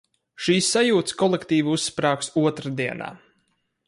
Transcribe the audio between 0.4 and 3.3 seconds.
Šīs sajūtas kolektīvi uzsprāgs otrdienā.